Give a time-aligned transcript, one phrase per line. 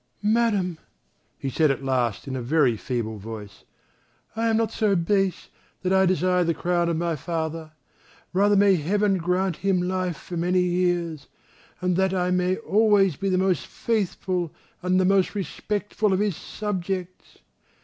[0.23, 0.79] "Madam,"
[1.37, 3.65] he said at last, in a very feeble voice,
[4.35, 5.49] "I am not so base
[5.83, 7.73] that I desire the crown of my father,
[8.33, 11.27] rather may Heaven grant him life for many years,
[11.81, 14.51] and that I may always be the most faithful
[14.81, 17.37] and the most respectful of his subjects!